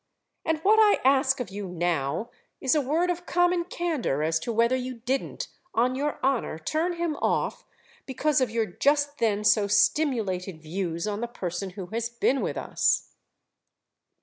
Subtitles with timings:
[0.43, 4.51] And what I ask of you now is a word of common candour as to
[4.51, 7.67] whether you didn't, on your honour, turn him off
[8.07, 12.57] because of your just then so stimulated views on the person who has been with
[12.57, 13.09] us."